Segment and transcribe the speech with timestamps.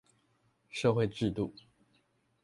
[0.71, 1.53] 社會制度